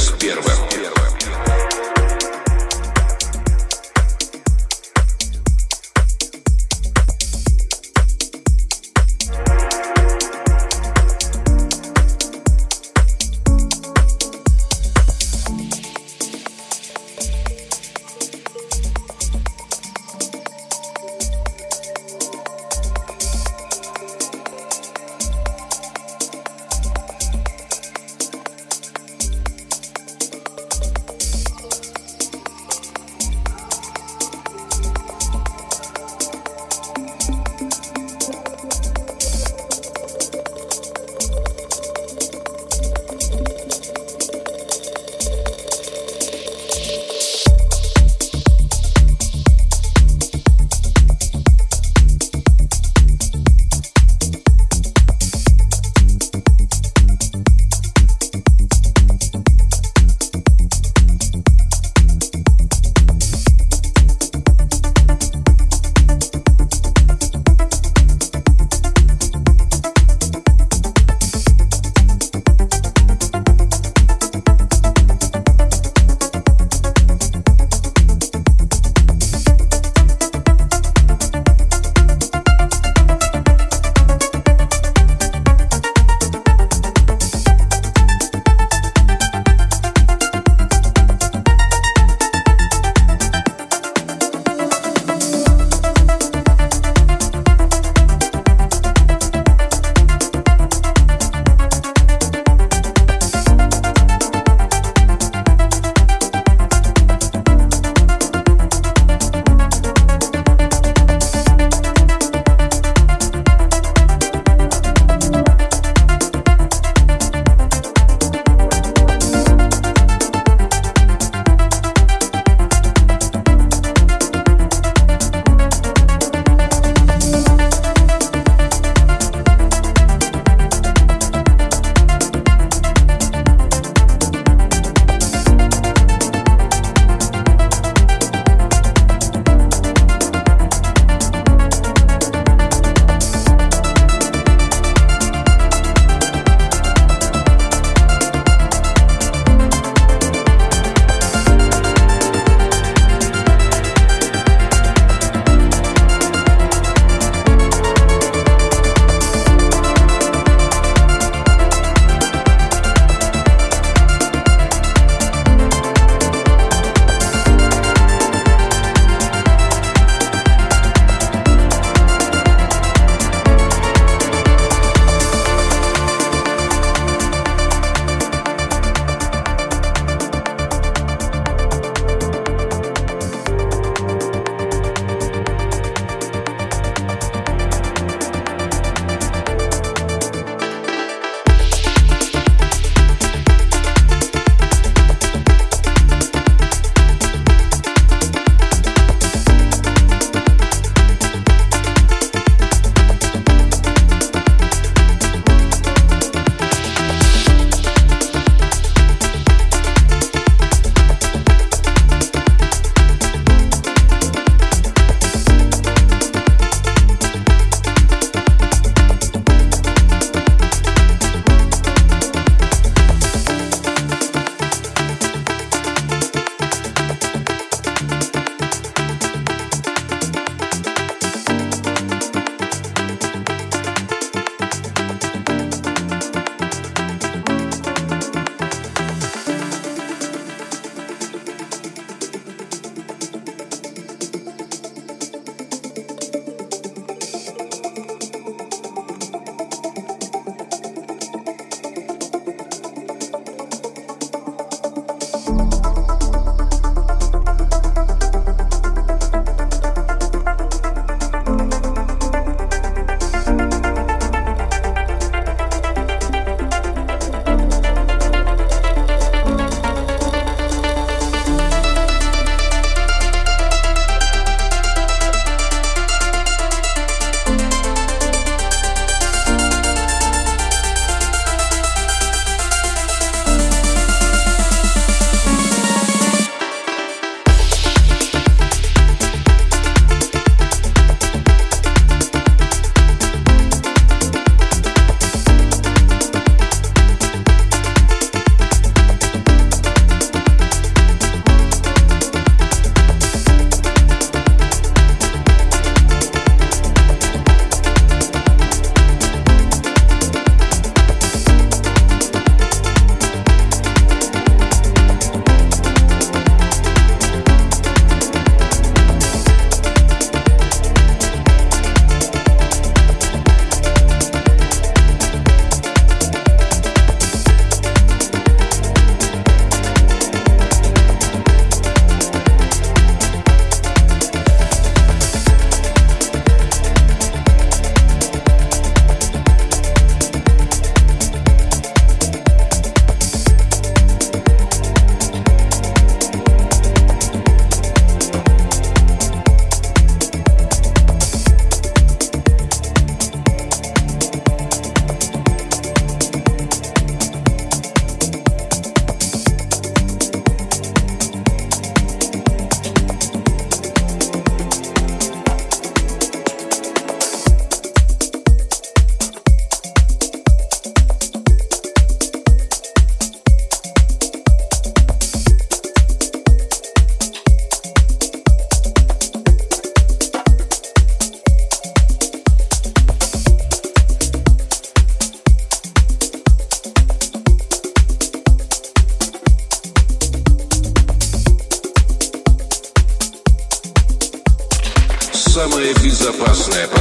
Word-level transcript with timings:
21 0.00 0.49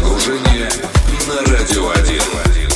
погружение 0.09 0.69
на 1.27 1.51
Радио 1.51 1.89
1. 1.89 2.68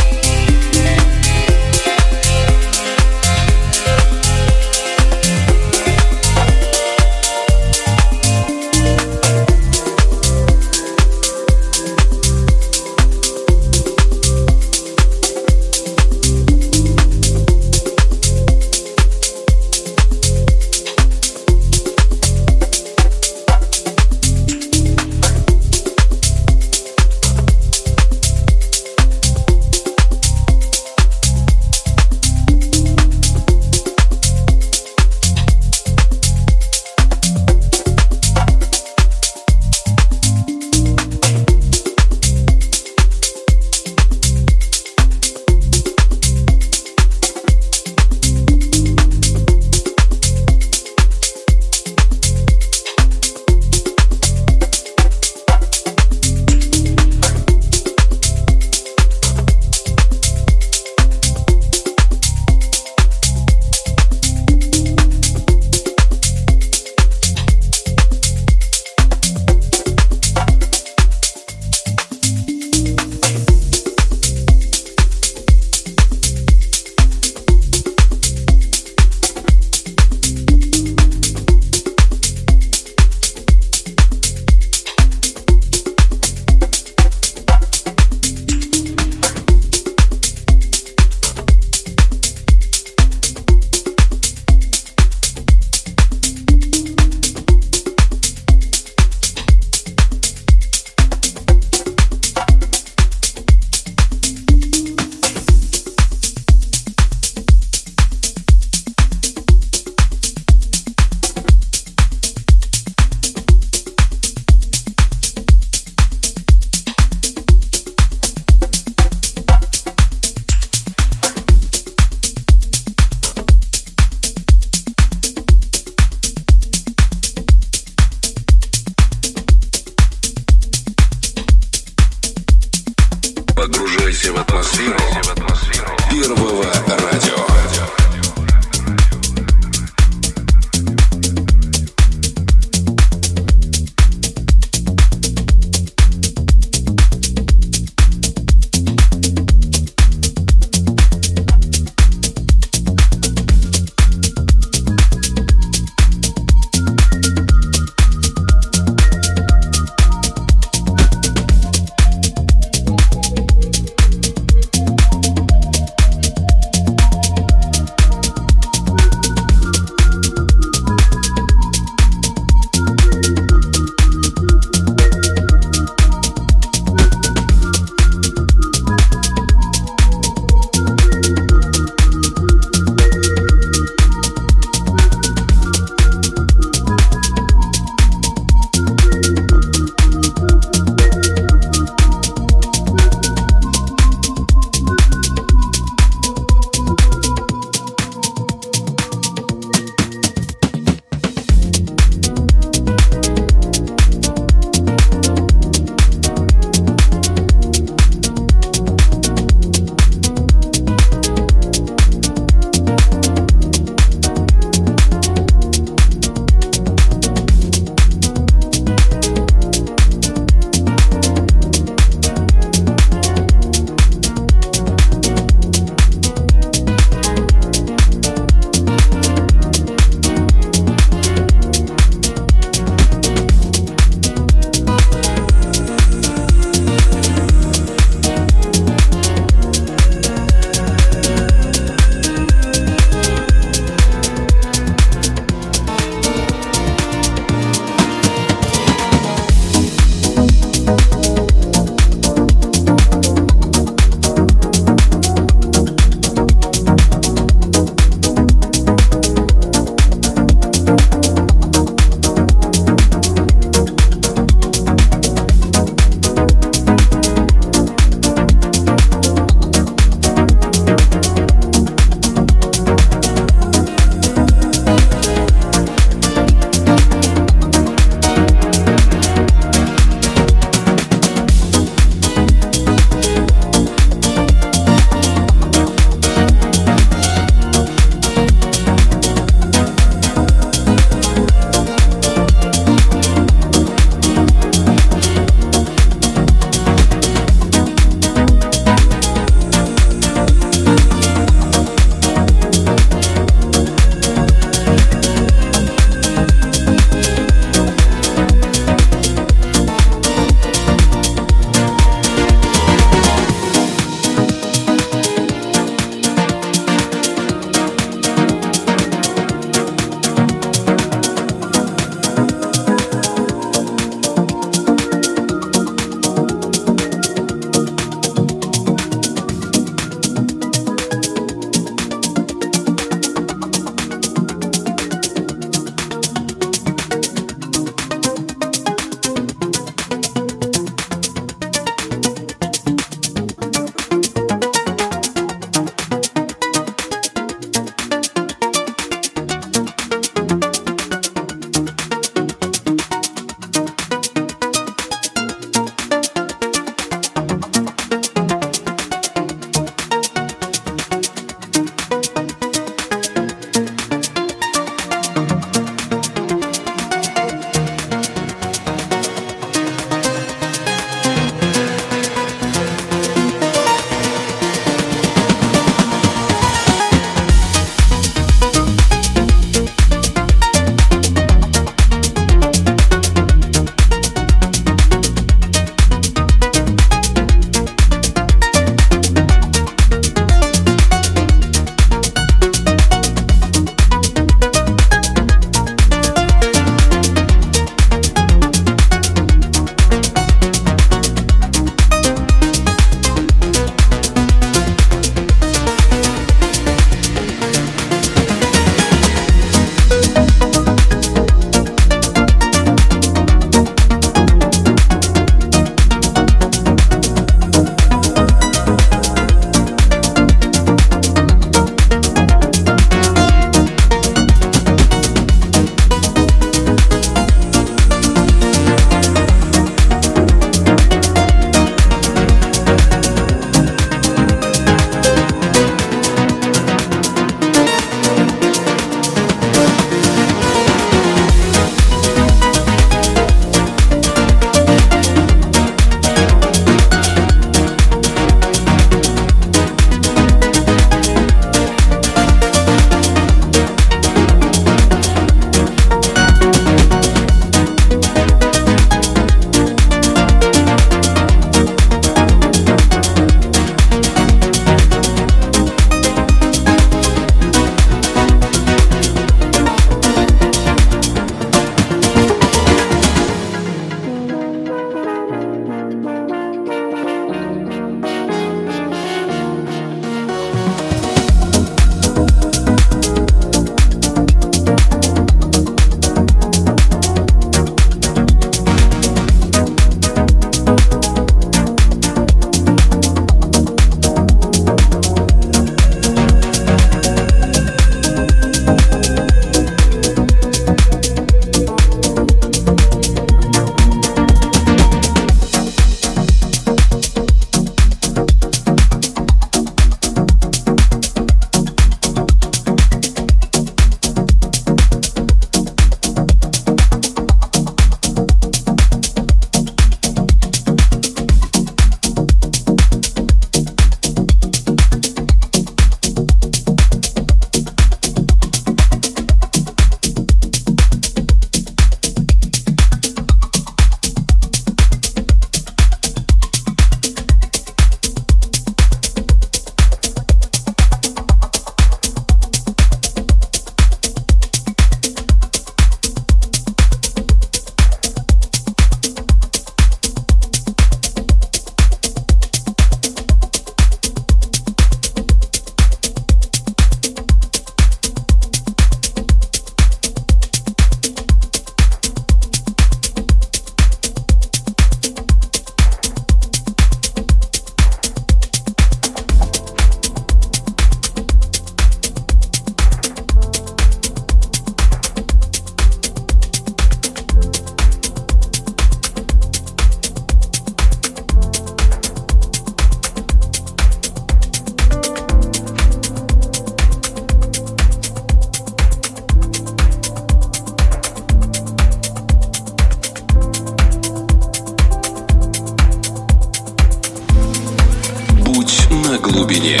на 599.12 599.38
глубине. 599.38 600.00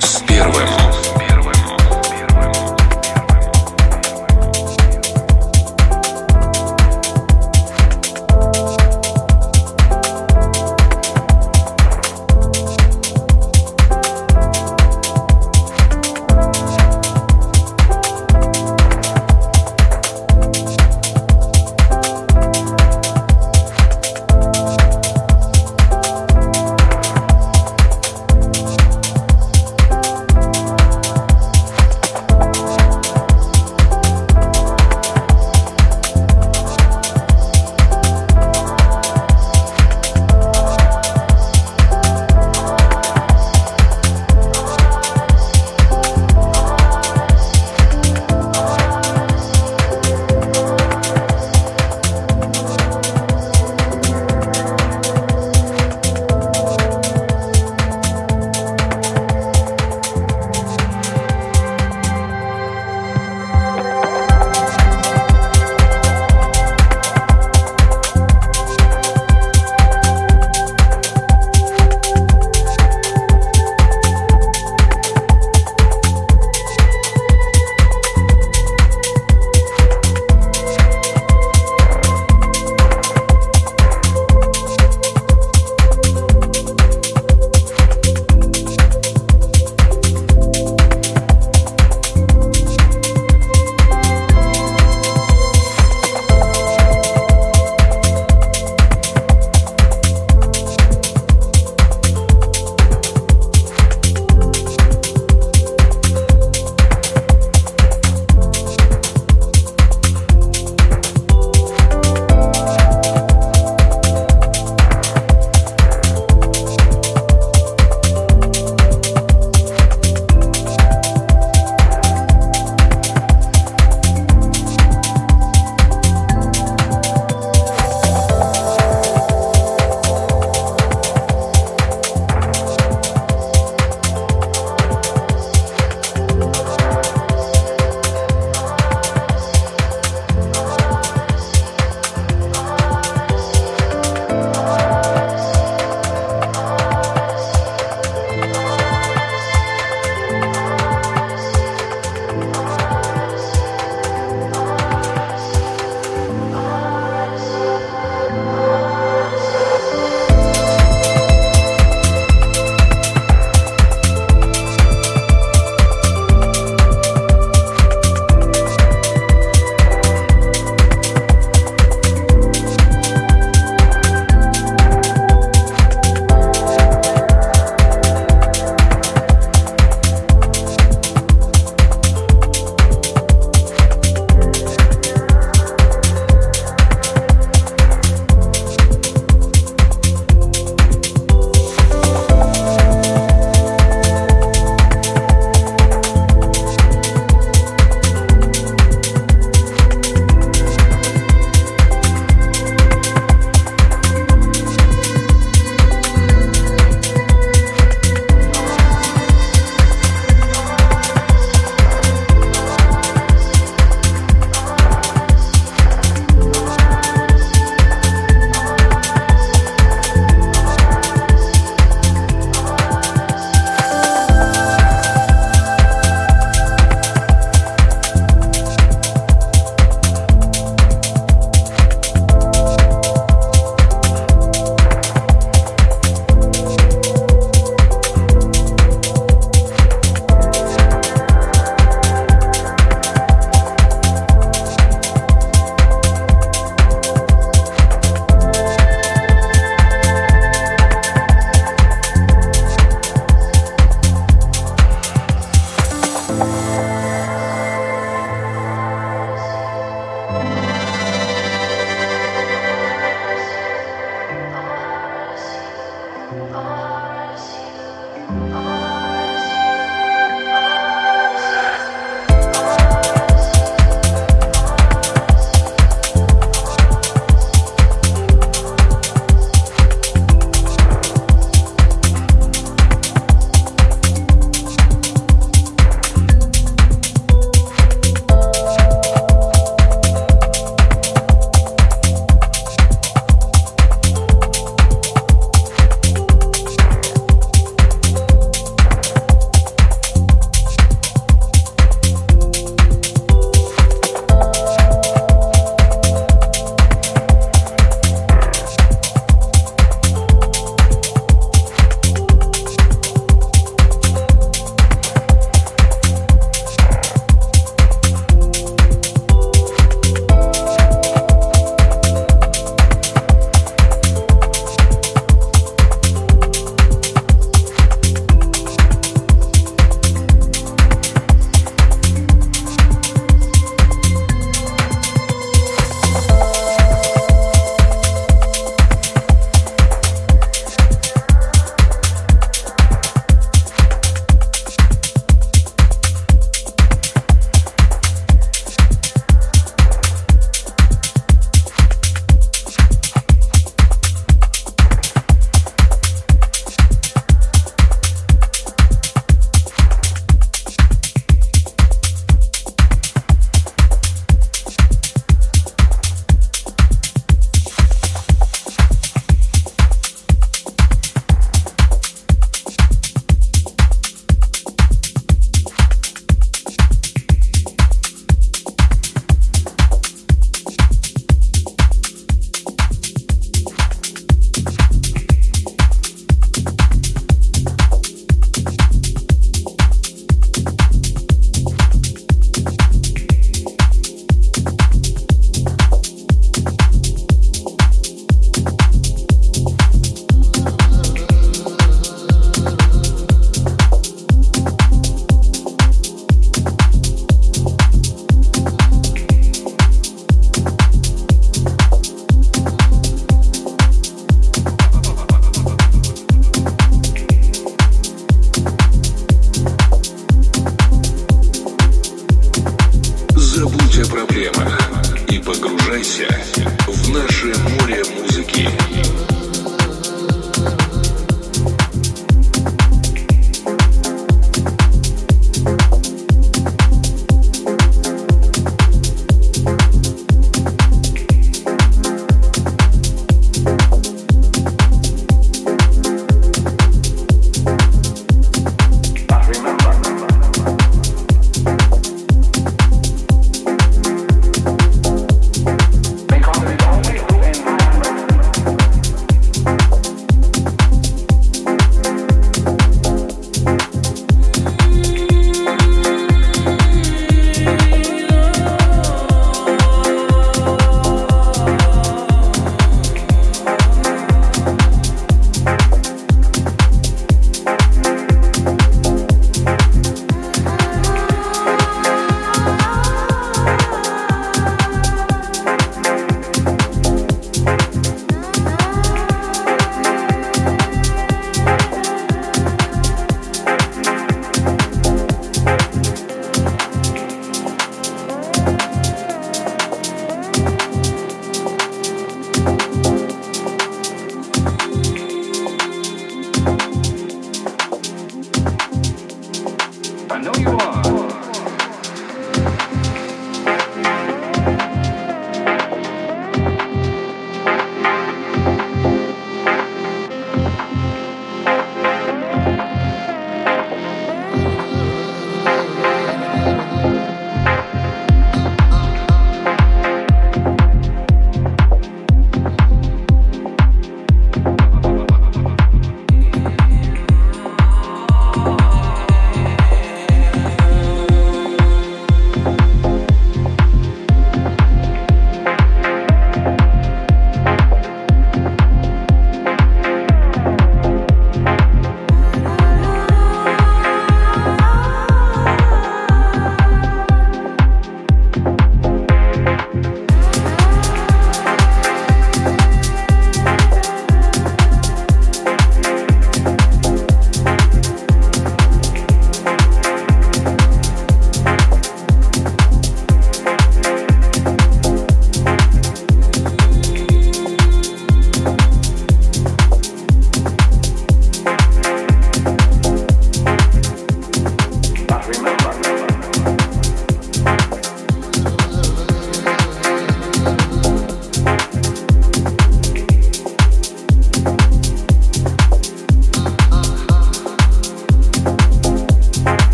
С 0.00 0.22
первым. 0.26 0.81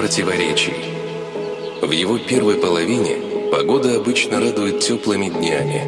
Противоречий. 0.00 0.72
В 1.82 1.90
его 1.90 2.16
первой 2.16 2.54
половине 2.54 3.18
погода 3.52 3.96
обычно 3.96 4.40
радует 4.40 4.80
теплыми 4.80 5.28
днями. 5.28 5.86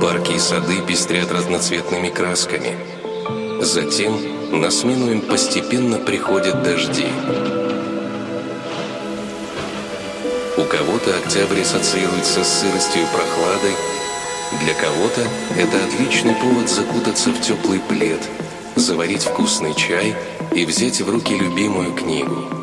Парки 0.00 0.34
и 0.34 0.38
сады 0.38 0.80
пестрят 0.86 1.32
разноцветными 1.32 2.10
красками. 2.10 2.76
Затем 3.60 4.60
на 4.60 4.70
смену 4.70 5.10
им 5.10 5.22
постепенно 5.22 5.98
приходят 5.98 6.62
дожди. 6.62 7.08
У 10.56 10.62
кого-то 10.62 11.16
октябрь 11.18 11.62
ассоциируется 11.62 12.44
с 12.44 12.60
сыростью 12.60 13.02
и 13.02 13.06
прохладой, 13.06 13.74
для 14.64 14.74
кого-то 14.74 15.22
это 15.58 15.84
отличный 15.84 16.36
повод 16.36 16.70
закутаться 16.70 17.30
в 17.30 17.40
теплый 17.40 17.80
плед, 17.80 18.20
заварить 18.76 19.24
вкусный 19.24 19.74
чай 19.74 20.14
и 20.54 20.64
взять 20.64 21.00
в 21.00 21.10
руки 21.10 21.36
любимую 21.36 21.92
книгу. 21.92 22.53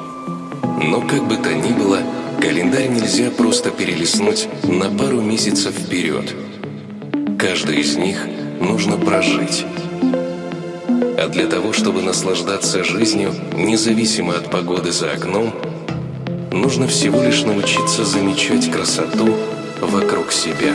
Но 0.81 1.01
как 1.01 1.27
бы 1.27 1.37
то 1.37 1.53
ни 1.53 1.71
было, 1.71 1.99
календарь 2.39 2.89
нельзя 2.89 3.29
просто 3.29 3.69
перелистнуть 3.69 4.47
на 4.63 4.89
пару 4.89 5.21
месяцев 5.21 5.73
вперед. 5.75 6.33
Каждый 7.37 7.81
из 7.81 7.97
них 7.97 8.25
нужно 8.59 8.97
прожить. 8.97 9.65
А 11.17 11.27
для 11.27 11.45
того, 11.45 11.71
чтобы 11.71 12.01
наслаждаться 12.01 12.83
жизнью, 12.83 13.33
независимо 13.55 14.35
от 14.35 14.49
погоды 14.49 14.91
за 14.91 15.11
окном, 15.11 15.53
нужно 16.51 16.87
всего 16.87 17.21
лишь 17.21 17.43
научиться 17.43 18.03
замечать 18.03 18.71
красоту 18.71 19.35
вокруг 19.81 20.31
себя. 20.31 20.73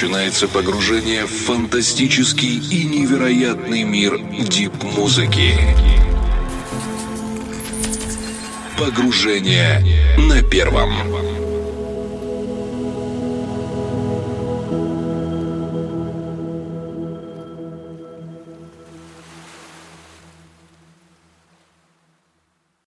Начинается 0.00 0.46
погружение 0.46 1.26
в 1.26 1.30
фантастический 1.30 2.56
и 2.56 2.84
невероятный 2.84 3.82
мир 3.82 4.16
дип-музыки. 4.48 5.54
Погружение 8.78 9.84
на 10.16 10.40
первом. 10.44 11.17